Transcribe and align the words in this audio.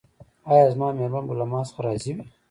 ایا 0.51 0.65
زما 0.73 0.87
میرمن 0.97 1.23
به 1.27 1.33
له 1.39 1.45
ما 1.51 1.59
څخه 1.69 1.79
راضي 1.85 2.11
وي؟ 2.15 2.23